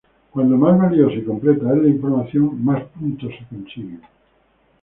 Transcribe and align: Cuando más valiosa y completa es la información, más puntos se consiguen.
Cuando 0.31 0.57
más 0.57 0.79
valiosa 0.79 1.13
y 1.17 1.23
completa 1.23 1.71
es 1.75 1.81
la 1.83 1.87
información, 1.87 2.65
más 2.65 2.83
puntos 2.85 3.31
se 3.37 3.45
consiguen. 3.55 4.01